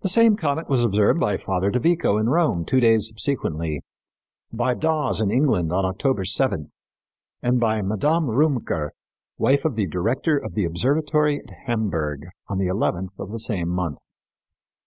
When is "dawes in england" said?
4.72-5.70